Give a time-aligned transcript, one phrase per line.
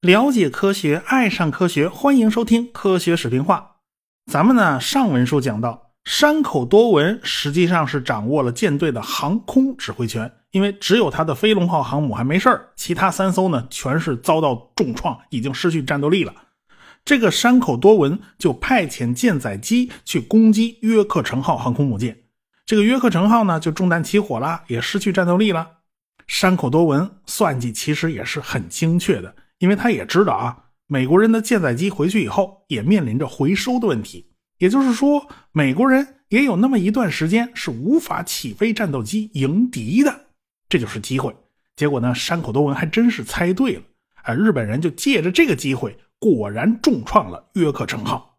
[0.00, 3.76] 了解科学，爱上科学，欢迎收听《科学视频化》。
[4.32, 16.34] 咱们呢，上文书讲到，山口多文实际上是掌握了舰队的航空指挥权，因为只有他的飞龙号航母还没事儿，其他三艘呢全是遭到重创，已经失去战斗力了。
[17.04, 22.21] 这个山口多文就派遣舰载机去攻击约克城号航空母舰，
[22.66, 25.78] 这个约克城号呢就中弹起火了，也失去战斗力了。
[26.26, 29.34] 山口多文算计其实也是很精确的。
[29.58, 30.56] 因为他也知道啊，
[30.88, 40.26] 美国人的舰载机回去以后也面临着回收的问题，也就是说，美国人也有那么一段时间是无法起飞战斗机迎敌的，
[40.68, 41.32] 这就是机会。
[41.76, 43.82] 结果呢，山口多文还真是猜对了，
[44.24, 48.38] 啊，日本人就借着这个机会，果然重创了约克城号。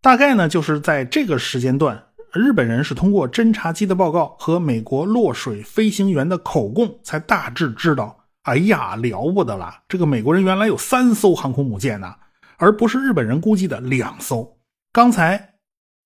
[0.00, 8.16] 大概呢，就是在这个时间段，日本人是通过侦察机的报告和美国落水飞行员的口供，才大致知道。
[8.42, 9.82] 哎呀，了不得了！
[9.88, 12.14] 这个美国人原来有三艘航空母舰呢，
[12.56, 14.56] 而不是日本人估计的两艘。
[14.92, 15.54] 刚才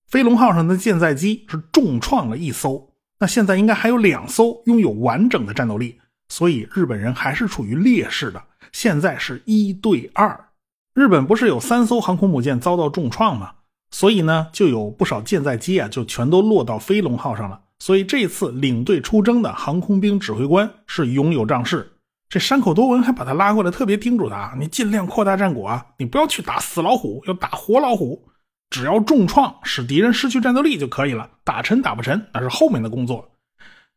[0.07, 2.89] 飞龙号上的舰载机是重创了一艘，
[3.19, 8.43] 那现在应该还有两艘拥有完整的战斗力，所以日本人还是处于劣势的。
[8.71, 10.47] 现在是一对二，
[10.93, 13.51] 日本不是有三艘航空母舰遭到重创吗？
[13.93, 17.61] 所以呢，就有不少舰载机啊，就全都落到飞龙号上了。
[17.77, 21.91] 所以这次领队出征的航空兵指挥官是拥有仗势。
[22.27, 28.27] 这山口多文还把他拉过来，特别叮嘱他：“你尽量扩大战果啊，你不要去打死老虎，要打活老虎。
[28.71, 31.29] 只要重创，使敌人失去战斗力就可以了。
[31.43, 33.29] 打沉打不沉，那是后面的工作。”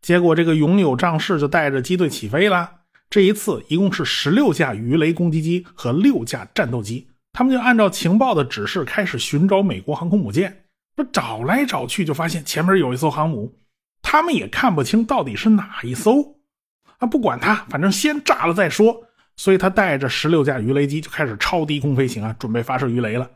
[0.02, 2.70] 结果这个勇有仗势就带着机队起飞了。
[3.08, 10.64] 这一次一共是十六架鱼雷攻击机和六架战斗机，他们就按照情报的指示开始寻找美国航空母舰。
[10.96, 13.54] 这找来找去，就发现前面有一艘航母，
[14.00, 16.38] 他们也看不清到底是哪一艘。
[16.96, 19.04] 啊，不管他，反正先炸了再说。
[19.36, 23.30] 所以他带着十六架鱼雷机就开始超低空飞行啊，准备发射鱼雷了。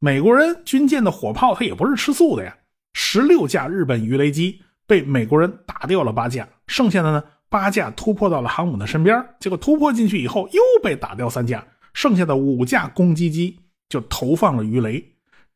[0.00, 2.56] 美国人军舰的火炮，他也不是吃素的呀。
[2.94, 11.64] 十六架日本鱼雷机被美国人打掉了八架，剩下的呢八架突破到了航母的身边，结果突破进去以后又被打掉三架，
[11.98, 15.04] 剩下的五架攻击机就投放了鱼雷。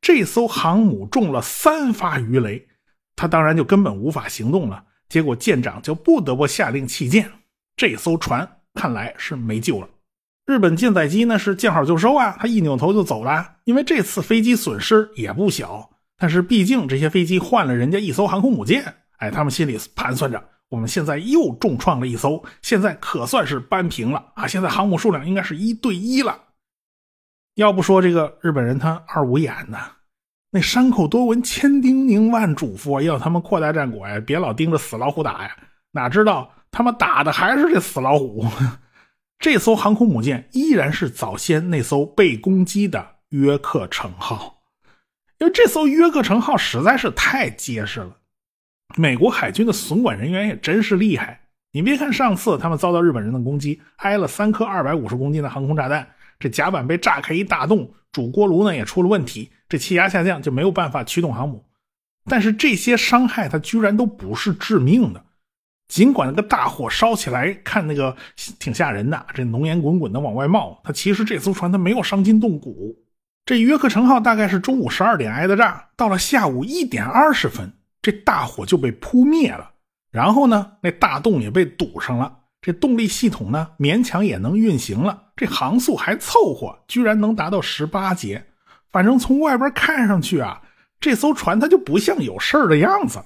[0.01, 2.67] 这艘航母中了三发鱼雷，
[3.15, 4.83] 他当然就根本无法行动了。
[5.09, 7.31] 结果舰长就不得不下令弃舰，
[7.77, 9.89] 这艘船看来是没救了。
[10.45, 13.59] 日本舰载机呢是见好就收啊，他一扭头就走了。
[13.63, 18.83] 因为这次飞机损失也不小，但是毕竟这些飞机换了人家一艘航空母舰，
[19.19, 20.43] 哎，他们心里盘算着，
[20.73, 24.47] 我们现在又重创了一艘，现在可算是扳平了啊！
[24.47, 26.45] 现在航母数量应该是一对一了。
[27.57, 29.79] 要不说这个日本人他二五眼呢？
[30.51, 35.55] 那山口多文千叮咛万嘱咐，要他们扩大战果呀，别老盯着死老虎打呀。
[35.91, 38.47] 哪知道他们打的还是这死老虎。
[39.39, 44.63] 这艘航空母舰依然是早先那艘被攻击的约克城号，
[45.39, 48.17] 因为这艘约克城号实在是太结实了。
[48.97, 51.41] 美国海军的损管人员也真是厉害。
[51.73, 56.07] 你别看上次他们遭到日本人的攻击，挨了三颗二百五十公斤的航空炸弹，
[56.39, 59.51] 这甲板被炸开一大洞，主锅炉呢也出了问题。
[59.69, 61.65] 这气压下降就没有办法驱动航母，
[62.27, 65.25] 但是这些伤害它居然都不是致命的。
[65.89, 68.15] 尽管那个大火烧起来看那个
[68.59, 72.95] 挺吓人的，这浓烟滚滚的往外冒，它其实这艘船它没有伤筋动骨。
[73.45, 79.71] 这约克城号大概是中午十二点挨的炸，到了下午一点二十分，这大火就被扑灭了。
[80.11, 88.45] 然后呢，那大洞也被堵上了，这动力系统呢勉强也能运行了，这航速还凑合，居然能达到十八节。
[88.91, 90.61] 反正从外边看上去啊，
[91.01, 93.23] 这艘船它就不像有事儿的样子。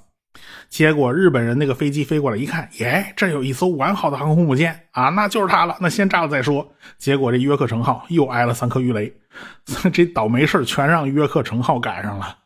[0.69, 5.77] 结果日本人那个飞机飞过来一看，耶，这有一艘完好的航空母舰啊，那就是它了。
[5.81, 6.73] 那先炸了再说。
[6.99, 9.13] 结果这约克城号又挨了三颗鱼雷，
[9.93, 12.39] 这倒霉事全让约克城号赶上了。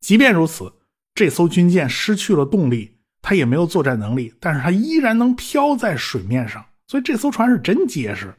[0.00, 0.72] 即便如此，
[1.14, 8.34] 这艘军舰失去了动力，它也没有作战能力，但是它依然能漂在水面上，所以这艘船是真结实。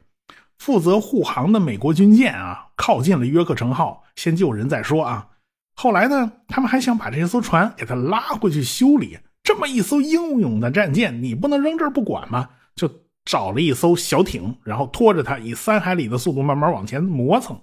[0.57, 5.27] 负责护航的美国军舰啊，靠近了约克城号，先救人再说啊。
[5.75, 9.17] 后来呢，他们还想把这艘船给它拉回去修理。
[9.43, 12.49] 这么一艘英勇的战舰，你不能扔这儿不管吗？
[12.75, 12.89] 就
[13.25, 17.59] 找了一艘小艇，然后拖着它以三海里的速度慢慢往前磨蹭，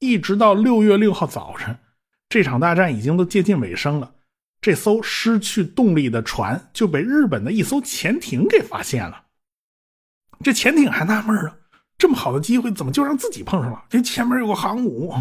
[0.00, 1.78] 一直到六月六号早晨，
[2.32, 4.10] 这场大战已经都接近尾声了。
[4.62, 9.24] 这艘失去动力的船就被日本的一艘潜艇给发现了。
[10.42, 11.52] 这潜艇还纳闷呢。
[11.98, 13.84] 这么好的机会，怎么就让自己碰上了？
[13.90, 15.12] 这前面有个航母，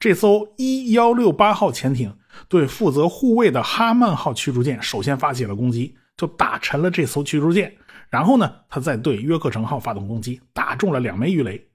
[0.00, 2.16] 这艘一幺六八号潜艇
[2.48, 7.76] 对负责护卫的哈曼号驱逐舰首先发起了攻击，就打沉了这艘驱逐舰。
[8.08, 11.68] 然后呢，他再对约克城号发动攻击，打中了两枚鱼雷。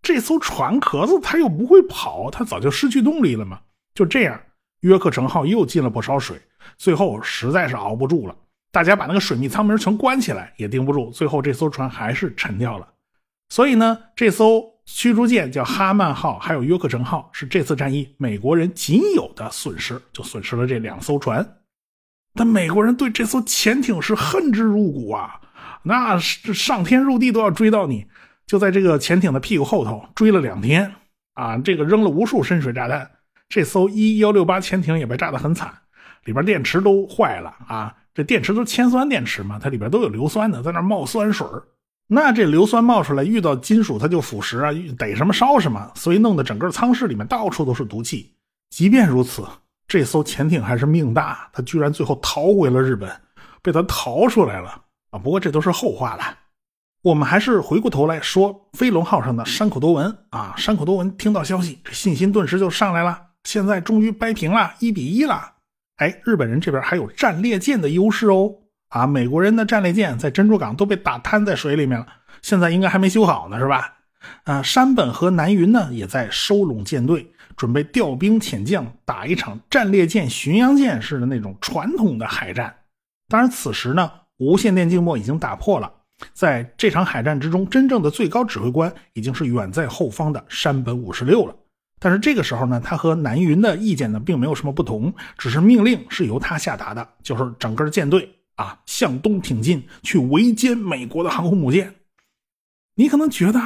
[0.00, 3.58] 这艘船壳子它又不会跑，它早就失去动力了嘛。
[3.94, 4.40] 就这样，
[4.80, 6.40] 约克城号又进了不少水，
[6.76, 8.36] 最后实在是熬不住了。
[8.70, 11.10] 大家把那个水密舱门全关起来，也顶不住。
[11.10, 12.88] 最后这艘船还是沉掉了。
[13.50, 21.56] 所以呢，这艘驱逐舰叫哈曼号，还有约克城号，是这次战役美国人仅有的损失，就损失了这两艘船。
[22.34, 25.38] 但美国人对这艘潜艇是恨之入骨啊，
[25.82, 28.06] 那是上天入地都要追到你。
[28.46, 30.94] 就在这个潜艇的屁股后头追了两天
[31.34, 33.10] 啊，这个扔了无数深水炸弹，
[33.52, 35.70] 这艘一幺六八潜艇也被炸得很惨，
[36.24, 37.94] 里边电池都坏了啊。
[38.14, 41.46] 这电池都是铅酸电池嘛，它里边都有硫酸的，在那冒酸水
[42.06, 48.34] 那这硫酸冒出来，遇到金属它就腐蚀啊，逮什么烧什么，所以弄得整个舱室里面到处都是毒气。
[48.70, 49.46] 即便如此，
[49.86, 53.10] 这艘潜艇还是命大，它居然最后逃回了日本，
[53.60, 55.18] 被它逃出来了啊！
[55.18, 56.22] 不过这都是后话了。
[57.02, 65.52] 我们还是回过头来说飞龙号上的山口多文啊，山口多文听到消息，这信心顿时就上来了，现在终于掰平了，一比一了。
[65.96, 68.54] 哎，日本人这边还有战列舰的优势哦！
[68.88, 72.06] 啊，美国人的战列舰在珍珠港都被打瘫在水里面了，
[72.40, 73.94] 现在应该还没修好呢，是吧？
[74.44, 82.74] 啊，山本和南云呢也在收拢舰队，准备调兵遣将，打一场战列舰、巡洋舰式的那种传统的海战。
[83.28, 85.92] 当然，此时呢，无线电静默已经打破了，
[86.32, 91.54] 在这场海战之中，真正的最高指挥官已经是远在后方的山本五十六了。
[92.04, 101.94] 但是这个时候呢，他和南云的意见呢并没有什么不同，只是命令是由他下达的，就是整个舰队啊向东挺进，去围歼美国的航空母舰。
[102.96, 103.60] 你可能觉得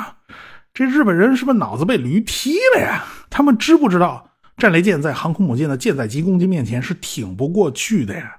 [0.75, 3.07] 这日本人是不是脑子被驴踢了呀？
[3.31, 4.29] 他们知不知道
[4.59, 8.37] 战列舰在航空母舰的舰载机攻击面前是挺不过去的呀？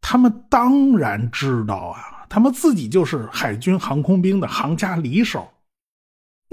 [0.00, 5.50] 他们当然知道啊，他们自己就是海军航空兵的行家里手。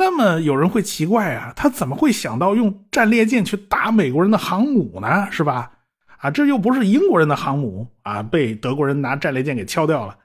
[0.03, 5.27] 那么有人会奇怪啊，他怎么会想到用战列舰去打美国人的航母呢？
[5.29, 5.73] 是吧？
[6.17, 10.17] 啊，这又不是英国人的航母啊，被德国人拿战列舰给敲掉了，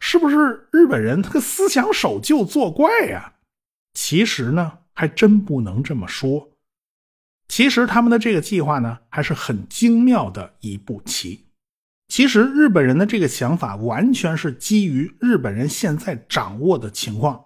[0.00, 3.34] 是不是日本人他个思想守旧作怪呀？
[3.94, 6.50] 其实呢，还真不能这么说。
[7.46, 11.46] 其实他们的这个计划呢，还是很精妙的一步棋。
[12.08, 17.44] 其实日本人的这个想法完全是基于日本人现在掌握的情况。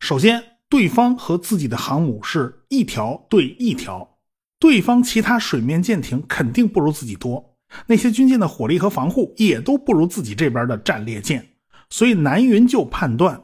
[0.00, 0.55] 首先。
[0.68, 4.16] 对方和自己的航母是一条对一条，
[4.58, 11.46] 对方其他水面舰艇肯定不如自己多，那些军舰的火力和防护也都不如自己这边的战列舰，
[11.88, 13.40] 所以南云就判断，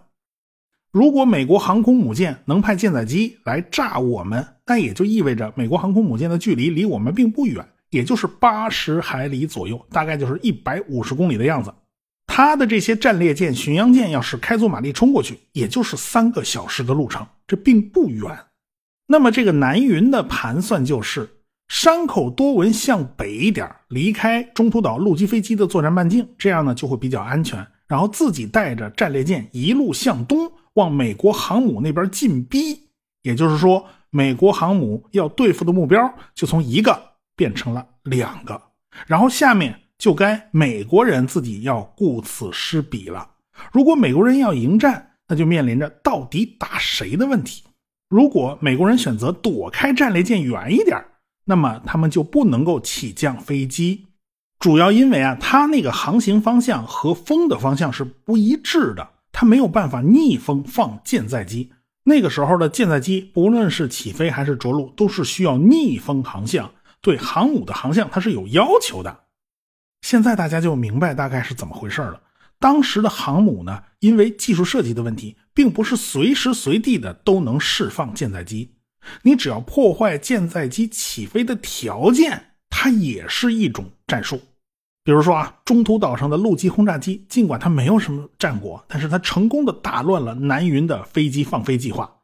[0.90, 11.72] 如果美国航空母舰能派舰载机来炸我们，那也就意味着美国航空母舰的距离离我们并不远，也就是八十海里左右，大概就是一百五十公里的样子。
[12.26, 18.30] 他的这些战列舰、巡洋舰要是开足马力冲过去，也就是三个小时的路程，这并不远。
[19.06, 21.28] 那么这个南云的盘算就是：
[21.69, 27.66] 山口多文向北一点，离开中途岛陆基飞机的作战半径，这样呢就会比较安全。
[27.86, 32.80] 然后自己带着战列舰一路向东，往美国航母那边进逼。
[33.22, 36.98] 也就是说，美国航母要对付的目标就从一个
[37.36, 38.62] 变成了两个。
[39.06, 39.78] 然后下面。
[40.02, 43.31] 就该美国人自己要顾此失彼了。
[43.70, 47.62] 如果美国人要迎战，那就面临着到底打谁的问题。
[48.08, 51.00] 如果美国人选择躲开战列舰远一点，
[51.44, 54.06] 那么他们就不能够起降飞机，
[54.58, 61.70] 主要因为啊，它那个航行方向和风的方向是不一致的，它没有办法逆风放舰载机。
[62.03, 66.69] 那个时候的舰载机，不论是起飞还是着陆，都是需要逆风航向，
[67.00, 69.20] 对航母的航向它是有要求的。
[70.02, 72.20] 现在大家就明白大概是怎么回事了。
[72.58, 78.74] 当时的航母呢，因为技术设计的问题，并不是随时随地的都能释放舰载机。
[79.22, 84.40] 你只要破坏舰载机起飞的条件，它也是一种战术。
[85.02, 92.18] 比如说啊，中途岛上的陆基轰炸机，尽管它没有什么战果，但是它成功的打乱了南云的飞机放飞计划。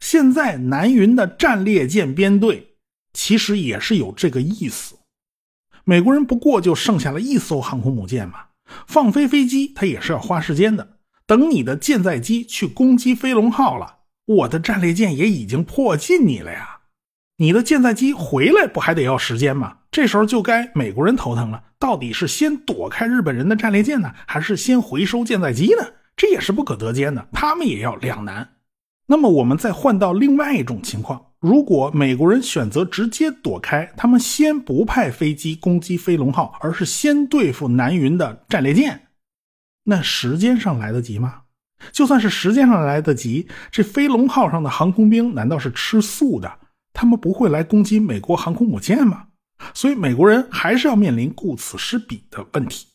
[0.00, 2.76] 现在南云的战列舰编队，
[3.12, 4.96] 其实也是有这个意思。
[5.84, 8.46] 美国人不过就剩下了一艘航空母舰嘛，
[8.86, 10.96] 放飞飞机它也是要花时间的。
[11.26, 16.80] 等你的舰载机去攻击飞龙号了，我的战列舰也已经迫近你了呀。
[17.38, 19.78] 你的舰载机回来不还得要时间吗？
[19.90, 25.86] 这时候就该美国人头疼了，到底是先躲开日本人的战列舰呢，还是先回收舰载机呢？
[26.16, 28.53] 这也是不可得兼的，他们也要两难。
[29.06, 39.08] 那么我们再换到另外一种情况，如果美国人选择直接躲开，他们先不派飞机攻击飞龙号，而是先对付南云的战列舰，
[39.84, 41.42] 那时间上来得及吗？
[41.92, 46.50] 就算是时间上来得及，这飞龙号上的航空兵难道是吃素的？
[46.94, 49.26] 他们不会来攻击美国航空母舰吗？
[49.74, 52.86] 所以美国人还是要面临顾此失彼的问题。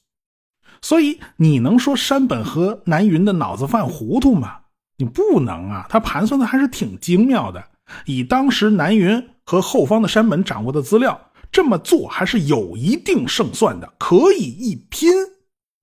[0.82, 4.62] 所以你能说山本和南云的脑子犯糊涂吗？
[5.00, 7.64] 你不能啊，他盘算的还是挺精妙的。
[8.06, 15.12] 以当时南云和后方的山本掌握的资料，这么做还是有一定胜算的，可以一拼。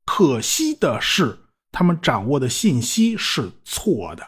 [0.04, 1.38] 可惜的是，
[1.72, 4.24] 他们掌握的信息是错的。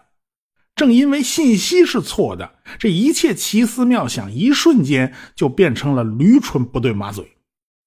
[0.75, 7.37] 正因为信息是错的，这一切奇思妙想一瞬间就变成了驴唇不对马嘴。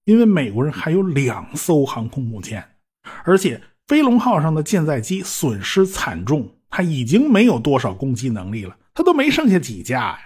[0.06, 2.64] 因为美国人还有两艘航空母舰，
[3.24, 6.50] 而且飞龙号上的舰载机损失惨重。
[6.72, 10.20] 他已经没有多少攻击能力了，他都没剩下几架呀。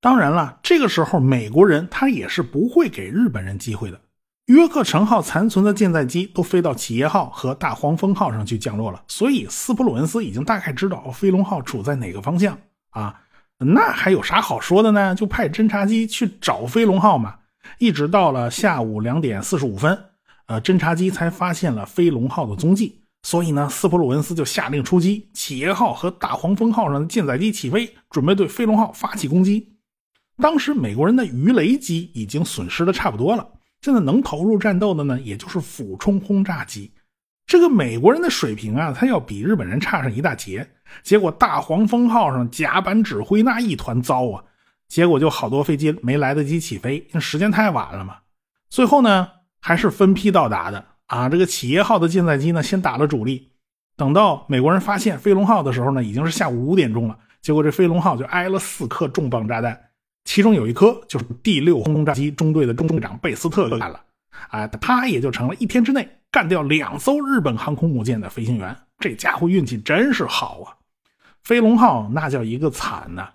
[0.00, 4.00] 当然了，这个时候美国人他也是不会给日本人机会的。
[4.46, 12.58] 约克城号残存的舰载机都飞到企业号和大黄蜂号上去降落了，所以斯普鲁恩斯已经大概知道飞龙号处在哪个方向
[12.90, 13.22] 啊。
[13.56, 15.14] 那还有啥好说的呢？
[15.14, 17.36] 就派侦察机去找飞龙号嘛。
[17.78, 19.98] 一直到了下午两点四十五分，
[20.44, 23.03] 呃，侦察机才发现了飞龙号的踪迹。
[23.24, 29.76] 所以呢，斯普鲁恩斯就下令出击，企业号和大黄蜂号上的舰载机起飞，准备对飞龙号发起攻击。
[30.36, 33.48] 当时美国人的鱼雷机已经损失的差不多了，
[33.80, 36.92] 现在能投入战斗的呢，也就是俯冲轰炸机。
[37.46, 40.68] 这个美国人的水平啊，他要比日本人差上一大截。
[41.02, 44.44] 结果大黄蜂号上甲板指挥那一团糟啊，
[44.86, 48.18] 结果就好多飞机没来得及起飞，因为时间太晚了嘛。
[48.68, 49.28] 最后呢，
[49.60, 50.84] 还是分批到达的。
[51.06, 53.50] 啊，这个企业号的舰载机呢，先打了主力。
[53.96, 57.18] 等到美国人发现飞龙号的时候呢，已经是下午五点钟了。
[57.40, 59.78] 结果这飞龙号就挨了四颗重磅炸弹，
[60.24, 64.02] 其中有一颗就是第六轰炸机中队的中队长贝斯特干了。
[64.48, 68.76] 啊，他也就成了一天之内干掉两艘日本航空母舰的飞行员。
[68.98, 70.74] 这家伙运气真是好啊！
[71.42, 73.28] 飞龙号那叫一个惨呐，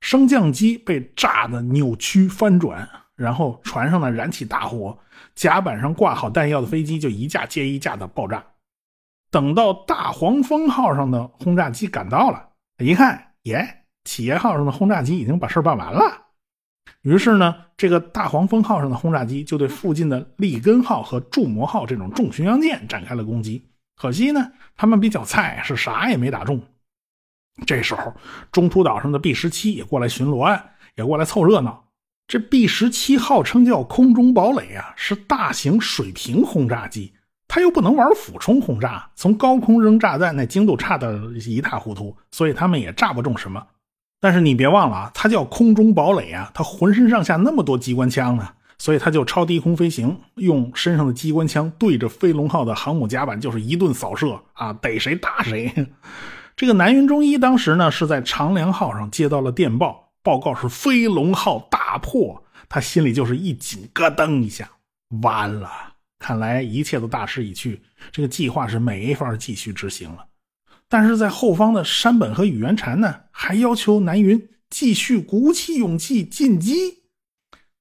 [0.00, 2.88] 升降机被炸的扭曲翻转。
[3.16, 4.96] 然后船上呢燃起大火，
[5.34, 8.44] 甲板上挂好弹药的飞机就一架接一架的爆炸。
[9.30, 16.26] 等到大黄蜂号上的轰炸机赶到了，一看，耶，企业号上的轰炸机已经把事办完了。
[17.02, 23.68] 于是呢，这个大黄蜂号上的轰炸机就对附近的利根号和筑摩号这种重巡洋舰展开了攻击。
[23.96, 26.60] 可惜呢，他们比较菜，是啥也没打中。
[27.66, 28.14] 这时候，
[28.52, 31.85] 中途岛上的 B 十七也过来巡逻啊，也过来凑热闹。
[32.28, 37.12] 这 B 十七号称叫空中堡垒啊，是大型水平轰炸机，
[37.46, 43.64] 它又不能玩俯冲轰炸，从高空扔炸弹那精度差的一塌糊涂，所以他们也炸不中什么。
[44.20, 55.72] 但是你别忘了啊，它叫空中堡垒啊，它浑身上下那么多机关枪呢，所以它就超低空飞行，用身上的机关枪对着飞龙号的航母甲板就是一顿扫射啊，逮谁打谁。
[56.56, 60.05] 这个南云忠一当时呢是在长良号上接到了电报。
[60.26, 64.68] 报告是飞龙号大破，他心里就是一紧，咯噔一下，
[65.22, 65.70] 完了！
[66.18, 67.80] 看来一切都大势已去，
[68.10, 70.26] 这个计划是没法继续执行了。
[70.88, 76.74] 但是在后方的山本和宇垣禅呢，还要求南云继续鼓起勇气进击。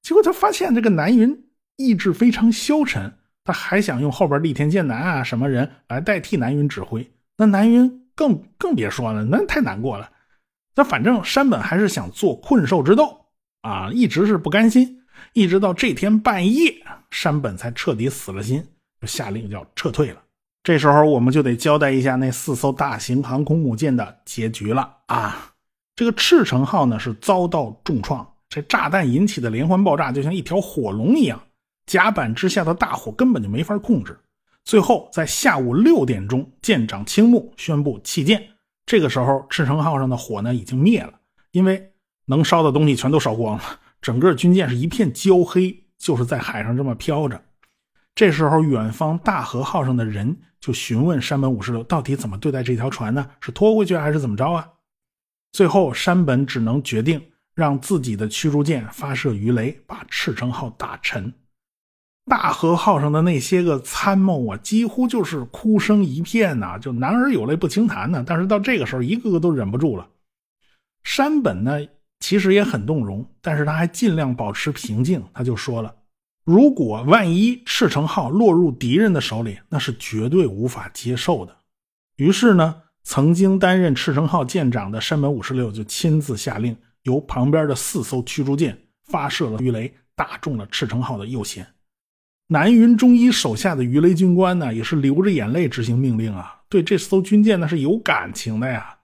[0.04, 1.48] 结果他发现这个南云
[1.78, 3.12] 意志非常消沉，
[3.44, 10.12] 他还想用后边立田健男啊什么人来代替南云指挥，那南云更更别说了，那太难过了。
[10.76, 13.18] 那反正山本还是想做困兽之斗
[13.62, 15.02] 啊，一直是不甘心，
[15.34, 16.76] 一直到这天半夜，
[17.12, 18.62] 山本才彻底死了心，
[19.00, 20.22] 就下令要撤退了。
[20.64, 25.54] 这时候我们就得交代一下那四艘大型航空母舰的结局了啊！
[25.96, 31.42] 这个赤城号呢是遭到重创，这炸弹引起的连环爆炸就像一条火龙一样，
[31.86, 34.18] 甲板之下的大火根本就没法控制。
[34.66, 38.44] 最后在下午六点钟，舰长青木宣布弃舰。
[38.86, 41.14] 这个时候，赤城号上的火呢已经灭了，
[41.52, 41.94] 因为
[42.26, 43.64] 能烧的东西全都烧光了，
[44.02, 47.44] 整个军舰是一片焦黑，就是在海上这么飘着。
[48.14, 53.28] 这时候，远方大和号上的人就询问山本五十六到底怎么对待这条船呢？
[53.42, 54.68] 是拖回去还是怎么着啊？
[55.52, 57.22] 最后，山本只能决定
[57.54, 61.34] 让自己的驱逐舰发射鱼雷，把赤城号打沉。
[62.26, 68.24] 大和号上的那些个参谋啊，几乎就是哭声一片呐，就男儿有泪不轻弹呢。
[68.26, 70.08] 但是到这个时候，一个个都忍不住了。
[71.04, 71.80] 山本呢，
[72.20, 75.24] 其实也很动容，但是他还尽量保持平静。
[75.36, 75.94] 他就说了
[76.44, 81.56] ：“如果万一赤城号落入敌人的手里，那是绝对无法接受的。”
[82.18, 88.76] 于是呢，曾经担任赤城号舰长的山本五十六就亲自下令，由旁边的四艘驱逐舰
[89.12, 91.64] 发射了鱼雷，打中了赤城号的右舷。
[92.48, 99.00] 南云忠一手下的鱼雷军官呢，也是流着眼泪执行命令啊，对这艘军舰那是有感情的呀。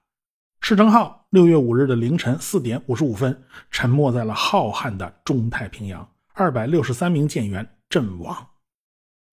[0.62, 8.50] 赤城号六月五日的凌晨四点五十五分沉没在了浩瀚的中太平洋，二百六十三名舰员阵亡。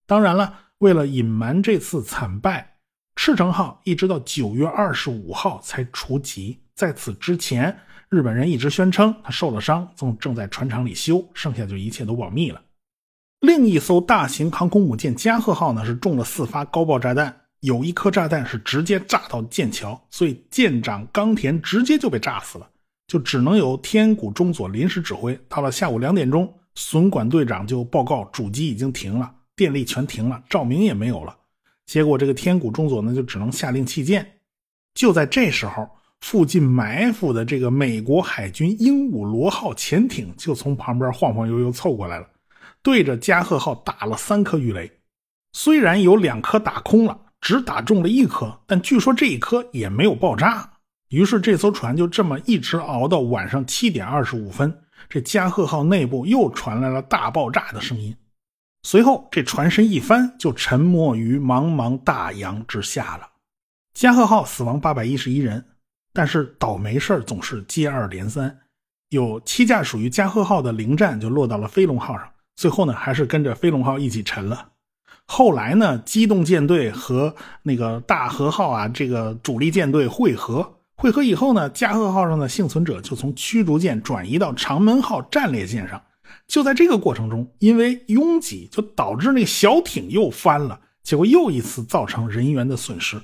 [0.06, 2.76] 当然了，为了隐瞒这次惨败。
[3.14, 7.76] 赤城号一直到九月二十五号才除籍，在此之前，
[8.08, 12.62] 日本人一直宣称他受了伤，正正在船厂里修，剩下就一切都保密了。
[13.40, 22.68] 另一艘大型航空母舰加贺号呢，是中了四发高爆炸弹，有一颗炸弹是直接炸到舰桥，所以舰长冈田直接就被炸死了，
[23.06, 25.38] 就只能由天谷中佐临时指挥。
[25.48, 31.36] 到了下午两点钟，损管队长就报告主机已经停了，电力全停了，照明也没有了。
[31.86, 34.26] 结果，这个天谷中佐呢，就只能下令弃舰。
[34.94, 35.88] 就在这时候，
[36.20, 42.26] 附近埋伏的这个美国海军鹦鹉螺号潜艇就从旁边晃晃悠悠凑过来了，
[42.82, 44.90] 对着加贺号打了三颗鱼雷。
[45.52, 50.70] 虽然有两颗打空了，只打中了一颗，但据说这一颗也没有爆炸。
[51.08, 58.14] 于是，这艘船就这么一直熬到晚上七点二十五分，这加贺号内部又传来了大爆炸的声音。
[58.82, 63.28] 随后，这船身一翻，就沉没于茫茫大洋之下了。
[63.94, 65.64] 加贺号死亡八百一十一人，
[66.12, 68.56] 但是倒霉事总是接二连三。
[69.08, 74.70] 有七架属于加贺号的零战就落到了飞龙号上，最后呢，还是跟着飞龙号一起沉了。
[75.26, 86.02] 后来呢，机动舰队和那个大和号啊，这个主力舰队汇合，汇合以后呢，加贺号上的幸存者就从驱逐舰转移到长门号战列舰上。
[86.48, 93.22] 就在这个过程中，因为拥挤，就导致那个小艇又翻了，结果又一次造成人员的损失。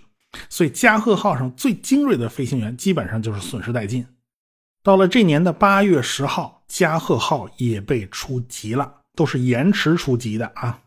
[0.49, 4.07] 所以加贺号上最精锐的飞行员基本上就是损失殆尽。
[4.85, 10.81] 到了这年的八月十号，加贺号也被出级了，都是延迟出击的啊。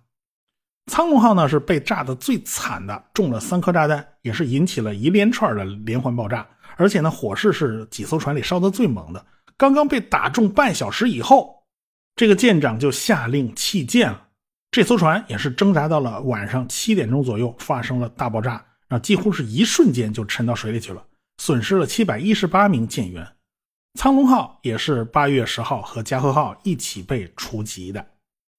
[0.92, 9.26] 苍龙号呢是被炸的最惨的，中了三颗炸弹，也是引起了一连串的连环爆炸，而且呢火势是几艘船里烧的最猛的。
[9.58, 11.56] 刚刚被打中半小时以后。
[12.16, 14.30] 这个舰长就下令弃舰了，
[14.72, 21.06] 这艘船也是挣扎到了晚上七点钟左右，发生了大爆炸，啊，几乎是一瞬间就沉到水里去了，
[21.38, 23.24] 损失了七百一十八名舰员。
[24.00, 28.04] 苍龙号也是八月十号和加贺号一起被除籍的。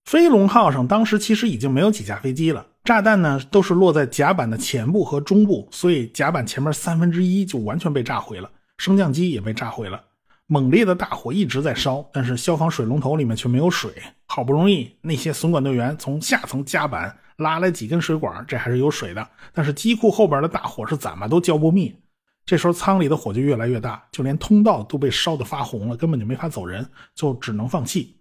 [0.09, 10.03] 飞龙号上当时其实已经没有几架飞机了，炸弹呢都是落在甲板的前部和中部，所以甲板前面三分之一就完全被炸毁了，升降机也被炸毁了。
[10.47, 13.93] 猛烈的大火一直在烧，但是消防水龙头里面却没有水。
[14.25, 19.29] 好不容易，那些损管队员从下层甲板拉来几根水管，这还是有水的。
[19.53, 21.95] 但是机库后边的大火是怎么都浇不灭。
[22.47, 28.15] 这时候舱里的火就越来越大，就连通道都被烧得发红了，根本就没法走人，就只能放弃。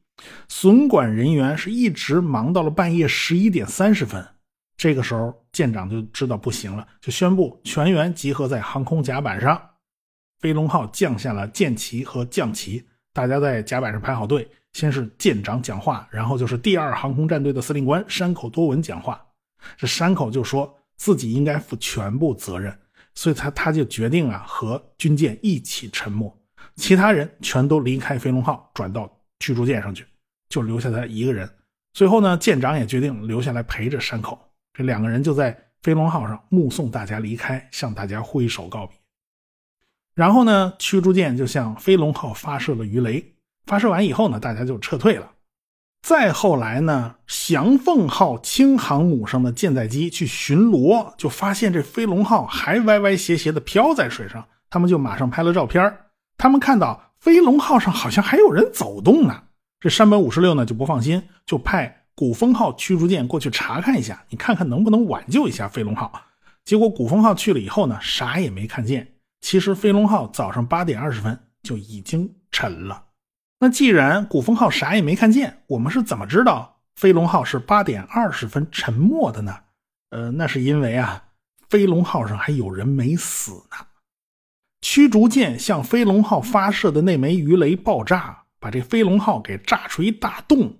[0.47, 4.25] 损管人员是一直忙到了半夜十一点三十分。
[4.75, 9.59] 这个时候舰长就知道不行了，就宣布全员集合在航空甲板上。
[10.39, 14.47] 飞龙号降下了舰旗和将旗，大家在甲板上排好队。
[14.73, 19.19] 先是舰长讲话，然后就是第二航空战队的司令官山口多文讲话。
[19.75, 22.77] 这山口就说自己应该负全部责任，
[23.15, 26.31] 所以他他就决定啊和军舰一起沉没，
[26.75, 30.05] 其他人全都离开飞龙号，转到驱逐舰上去，
[30.49, 31.49] 就留下他一个人。
[31.93, 34.39] 最后呢，舰长也决定留下来陪着山口。
[34.73, 38.95] 这两个人就在飞龙号上目送大家离开，向大家挥手告别。
[40.13, 43.33] 然后呢，驱逐舰就向飞龙号发射了鱼雷。
[43.65, 45.31] 发射完以后呢，大家就撤退了。
[46.01, 54.47] 再后来呢，翔凤号轻航母上的舰载机去巡逻，就发现这飞龙号还歪歪斜斜的飘在水上。
[54.69, 55.97] 他们就马上拍了照片。
[56.37, 59.43] 他们看到飞龙号上好像还有人走动呢。
[59.79, 66.11] 这山本五十六呢就不放心，就派古风号驱逐舰过去查看一下，你看看能不能挽救一下飞龙号。
[66.65, 69.15] 结果古风号去了以后呢，啥也没看见。
[69.41, 73.05] 其实飞龙号早上八点二十分就已经沉了。
[73.59, 79.55] 那既然古风号啥也没看见，我们是怎么知道飞龙号是八点二十分沉没的呢？
[80.09, 81.23] 呃，那是因为啊，
[81.69, 83.77] 飞龙号上还有人没死呢。
[84.89, 90.77] 驱逐舰向飞龙号发射的那枚鱼雷爆炸，把这飞龙号给炸出一大洞。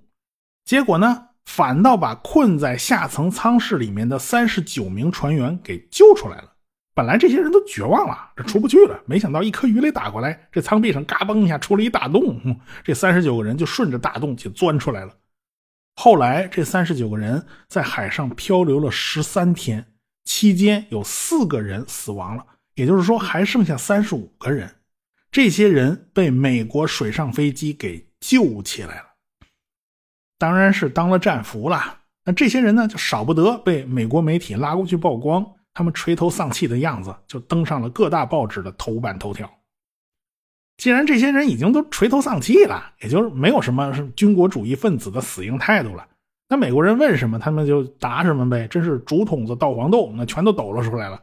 [0.63, 6.54] 结果呢，反倒把困在下层舱室里面的三十九名船员给救出来了。
[6.96, 8.98] 本来这些人都绝望了，这出不去了。
[9.06, 15.12] 没想到一颗鱼雷打过来，这舱壁上嘎嘣一下出了一大洞， 这三十九个人就顺着大洞就钻出来了。
[15.98, 19.86] 后来这三十九个人在海上漂流了十三天，
[20.24, 22.46] 期间有四个人死亡了，
[22.78, 24.76] 也就是说还剩下三十五个人。
[25.32, 29.06] 这些人被美国水上飞机给救起来了，
[30.38, 31.98] 当然是当了战俘了。
[32.24, 39.52] 那这些人呢，就少不得被美国媒体拉过去曝光，他们垂头丧气的样子就登上了各大报纸的头版头条。
[40.78, 46.08] 既然这些人已经都垂头丧气了，也就是没有什么军国主义分子的死硬态度了。
[46.48, 51.22] 那美国人问什么，他们就答什么呗，真是竹筒子倒黄豆，那全都抖了出来了。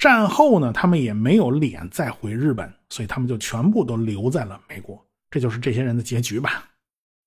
[0.00, 4.98] 战后呢，他们也没有脸再回日本，所以他们就全部都留在了美国。
[5.30, 6.64] 这就是这些人的结局吧。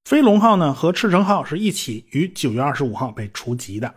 [0.06, 3.94] 飞龙号呢和赤城号是一起于九月二十五号被除籍的。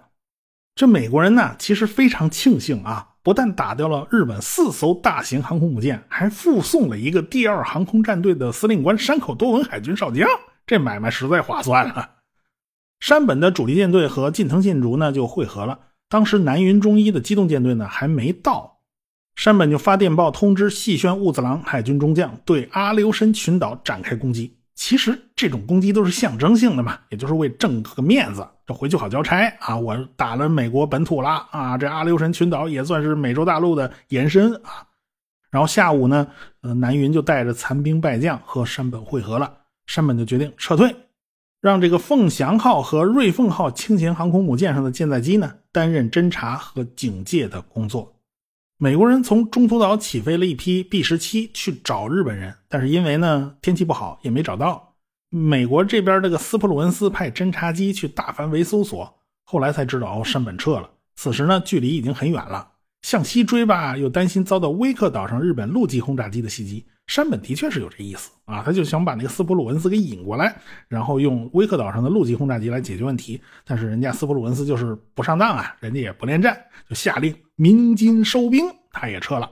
[0.75, 10.29] 这美国人呢，其实非常庆幸啊，不但打掉了日本四艘大型航空母舰，还附送了一个第二航空战队的司令官山口多文海军少将，
[10.67, 12.11] 这买卖实在划算了。
[13.01, 15.81] 山本的主力舰队和近藤信竹呢就会合了。
[16.09, 18.79] 当时南云中一的机动舰队呢还没到，
[19.35, 24.57] 山本就发电报通知细宣务子郎海军中将对阿留申群岛展开攻击。
[24.75, 29.75] 其实这种攻击都是象征性的嘛，也就是为挣个面子，这回去好交差啊。
[29.75, 34.87] 我打了美国本土了啊，这阿留申群岛也算是美洲大陆的延伸啊。
[35.51, 36.27] 然后下午呢，
[36.61, 39.51] 呃，南云就带着残兵败将和山本会合了，
[39.87, 40.95] 山本就决定撤退。
[41.67, 48.15] 让这个凤翔号和瑞凤号轻型航空母舰上的舰载机呢，担任侦察和警戒的工作。
[48.79, 54.95] 美国人从中途岛起飞了一批 B 十七去找日本人，但是因为呢天气不好，也没找到。
[55.29, 60.89] 美国这边这个斯普鲁恩斯派侦察机去大范围搜索，后来才知道哦，山本撤了。
[61.17, 62.69] 此时呢，距离已经很远了，
[63.03, 66.87] 向西追吧，又担心遭到威克岛上日本陆基轰炸机的袭击。
[67.07, 70.55] 山本的确是有这意思啊，他就想把那个斯普鲁文斯给引过来，
[70.89, 73.41] 然后用威克岛上的陆基轰炸机来解决问题。
[73.65, 79.49] 但是人家斯普鲁文斯就是不上当啊，人家也不恋战，就下令鸣金收兵，他也撤了。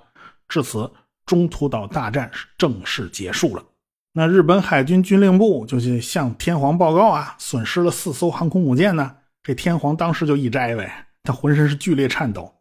[0.49, 0.91] 至此，
[1.27, 3.65] 中途岛大战是正式结束了。
[4.13, 9.17] 那日本海军军令部就去向天皇报告啊，损失了四艘航空母舰呢。
[9.43, 12.53] 这天皇当时就一摘呗，他浑身是剧烈颤抖。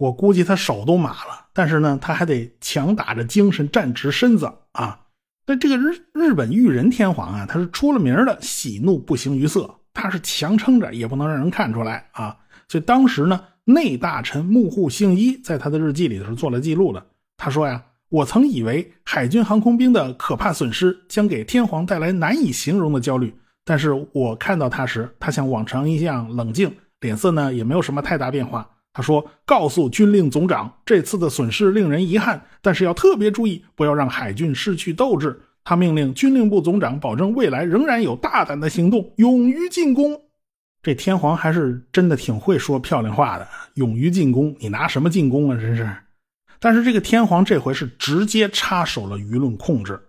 [0.00, 4.98] 我估计他手都麻了，但是呢，他还得强打着精神站直身子啊。
[5.46, 12.34] 那这个日日本裕仁天皇啊，他是出了名的喜怒不形于色，他是强撑着也不能让人看出来啊。
[12.66, 17.06] 所以当时呢，内大臣木户幸一在他的日记里头做了记录的。
[17.36, 23.34] 他说呀，我曾以为海军航空兵的可怕损失将给天皇带来难以形容的焦虑，
[23.66, 28.66] 但是我看到他时，他像往常一样冷静，脸色呢也没有什么太大变化。
[28.92, 40.20] 他说：“告诉军令总长，这次的损失令人遗憾，但是要特别注意，不要让海军失去斗志。”他命令军令部总长保证未来仍然有大胆的行动，勇于进攻。
[40.82, 45.56] 这天皇还是真的挺会说漂亮话的，勇于进攻，你拿什么进攻啊？
[45.60, 45.88] 真是！
[46.58, 50.00] 但是这个天皇这回是直接插手了舆论控制，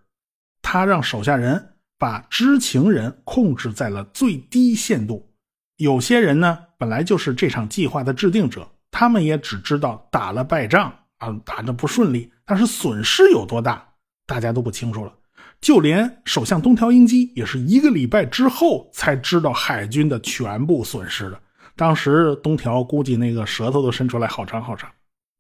[0.62, 5.30] 他让手下人把知情人控制在了最低限度。
[5.78, 13.88] 有些人呢，本来就是这场计划的制定者，他们也只知道打了败仗啊，打的不顺利，但是损失有多大，
[14.26, 15.14] 大家都不清楚了。
[15.60, 21.40] 就连首相东条英机也是一个礼拜之后才知道海军的全部损失的。
[21.76, 24.90] 当时东条估计那个舌头都伸出来好长好长。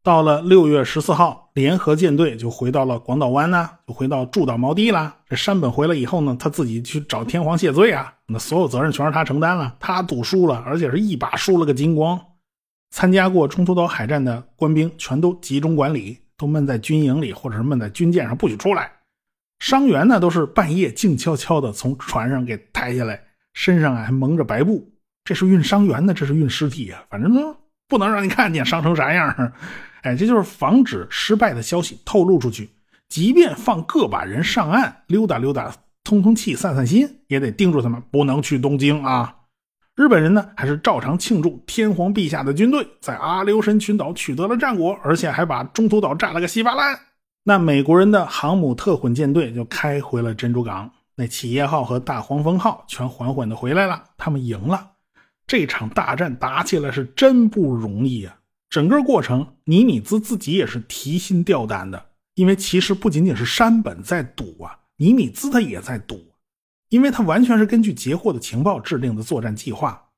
[0.03, 5.15] 到了六月十四号，联合舰队就回到了广岛湾呢，就回到驻岛锚地了。
[5.29, 12.19] 这山本回来以后呢，他自己去找天皇谢罪啊，那所有责任全是他承担了，他赌输了，而且是一把输了个精光。
[12.89, 18.91] 参加过中途岛海战的官兵全都集中管理，都闷在军营里或者是闷在军舰上不许出来。
[19.59, 23.21] 伤员呢，都是半夜静悄悄的从船上给抬下来，
[23.53, 24.91] 身上啊还蒙着白布，
[25.23, 27.55] 这是运伤员呢，这是运尸体啊，反正都
[27.87, 29.53] 不能让你看见伤成啥样。
[30.01, 32.69] 哎，这就是防止失败的消息透露出去。
[33.09, 39.35] 即便放个把人上岸溜达溜达、通通气、散散心，也得盯住他们，不能去东京啊。
[39.95, 46.97] 日本人呢，还是照常庆祝天皇陛下的军队在阿留申群岛取得了战果，而且还把中途岛炸了个稀巴烂。
[47.43, 54.91] 那美国人的航母特混舰队就开回了珍珠港，那企业号和大黄蜂号全缓缓的回来了，他们赢了。
[55.45, 58.37] 这场大战打起来是真不容易啊。
[58.71, 62.05] 整个过程，尼米兹自己也是提心吊胆的，
[62.35, 66.17] 因为其实不仅仅是山本在赌啊，尼米兹他也在赌，
[66.87, 70.11] 因为他完全是根据截获的情报制定的作战计划。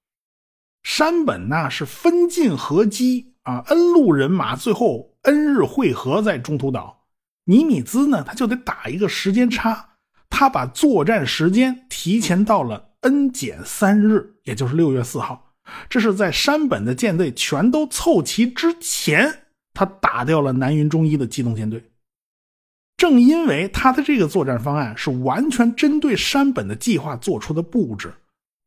[0.84, 7.08] 山本那是分进合击啊，恩路人马最后恩日会合在中途岛，
[7.46, 9.96] 尼米兹呢他就得打一个时间差，
[10.30, 15.53] 他把作战时间提前到了 n 减三日，也就是六月四号。
[15.90, 21.84] 这是在山本的舰队全都凑齐之前，他打掉了南云中一的机动舰队。
[22.96, 28.14] 正因为他的这个作战方案是完全针对山本的计划做出的布置，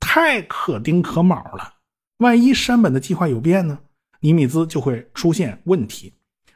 [0.00, 1.74] 太可丁可卯了。
[2.18, 3.78] 万一山本的计划有变呢？
[4.20, 6.12] 尼米兹就会出现问题。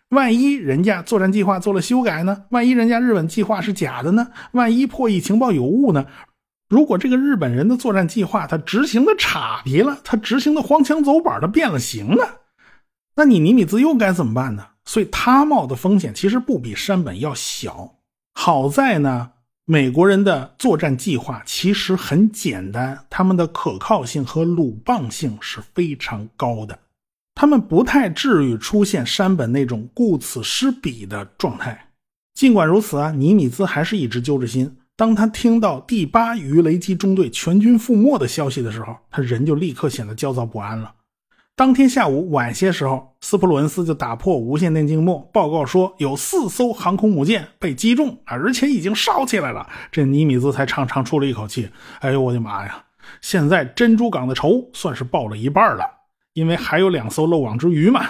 [0.09, 2.45] 万一人家作战计划做了修改呢？
[2.51, 4.29] 万一人家日本计划是假的呢？
[4.53, 6.05] 万一破译情报有误呢？
[6.71, 12.23] 如果这个日本人的作战计划他执行的差皮了，他执行的荒腔走板的变了形呢？
[13.17, 14.65] 那你尼米兹又该怎么办呢？
[14.85, 17.97] 所以他冒的风险其实不比山本要小。
[18.35, 19.33] 好在呢，
[19.65, 26.79] 美国人的作战计划其实很简单，他们的可靠性和鲁棒性是非常高的。
[27.35, 31.89] 他们不太至于出现山本那种顾此失彼的状态。
[32.35, 34.77] 尽管如此啊，尼米兹还是一直揪着心。
[35.01, 40.93] 当他听到第八鱼雷机中队全军覆没的消息的时候，他人就立刻显得焦躁不安了。
[41.57, 49.67] 当天下午晚些时候，斯普鲁恩斯就打破无线电静默，报告说有四艘航空母舰被击中，而且已经烧起来了。
[49.91, 52.85] 这尼米兹才长长出了一口气：“哎呦，我的妈呀！
[53.23, 55.85] 现在珍珠港的仇算是报了一半了。”
[56.37, 58.05] 因为还有两艘漏网之鱼嘛，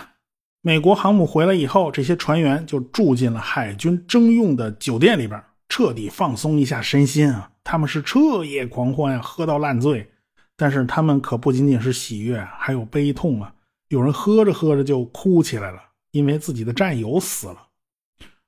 [0.61, 7.50] 美国航母回来以后，这些船员就住进了海军征用的酒店里边，彻底放松一下身心啊。
[7.64, 10.11] 他们是彻夜狂欢啊，喝到烂醉。
[10.54, 13.50] 但是他们可不仅仅是喜悦，还有悲痛啊。
[13.88, 15.78] 有人喝着喝着就哭起来了，
[16.11, 17.56] 因为自己的战友死了。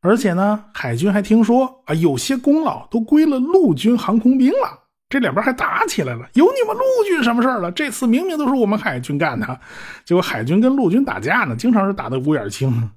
[0.02, 4.80] 而且呢，海军还听说啊，有些功劳都归了陆军航空兵了。
[5.08, 7.70] 这两边还打起来了，有你们陆军什么事了？
[7.70, 9.60] 这次明明都是我们海军干的，
[10.04, 12.90] 结果海军跟陆军打架呢，经常是打的五眼青。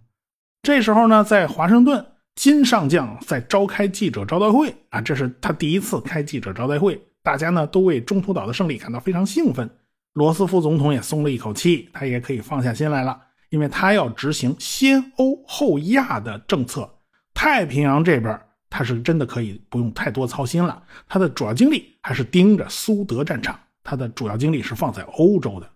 [0.64, 9.70] 这时候呢，在华盛顿，金上将在召开记者招待会啊，这是他第一次开记者招待会，大家呢都为中途岛的胜利感到非常兴奋。
[10.14, 13.20] 罗斯福总统也松了一口气，他也可以放下心来了，
[13.50, 16.90] 因为他要执行先欧后亚的政策，
[17.34, 18.40] 太平洋这边。
[18.68, 25.70] 他是真的可以不用太多操心了，他的主要精力还是盯着苏德战场，他的主要精力是放在欧洲的。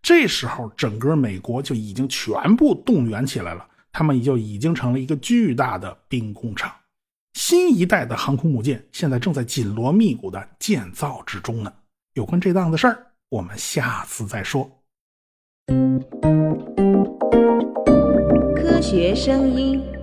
[0.00, 6.72] 这时候，整个美国就已经全部动员起来了，他们就已经成了一个巨大的兵工厂。
[7.34, 11.72] 新一代的航空母舰现在正在紧锣密鼓的建造之中呢。
[12.14, 14.70] 有关这档子事儿，我们下次再说。
[18.56, 20.01] 科学声音。